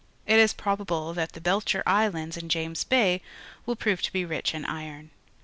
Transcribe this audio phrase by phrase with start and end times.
[0.25, 3.21] It is probable that the Belcher Islands in James Bay
[3.67, 5.11] will prove to be rich in iron.